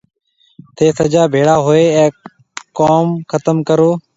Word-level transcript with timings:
ٿَي 0.75 0.87
سجا 0.97 1.23
ڀيڙا 1.33 1.55
هوئي 1.65 1.85
اَي 1.99 2.05
ڪوم 2.77 3.07
ختم 3.31 3.55
ڪرون۔ 3.67 3.93